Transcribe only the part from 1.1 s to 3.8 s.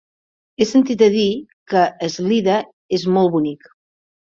dir que Eslida és molt bonic.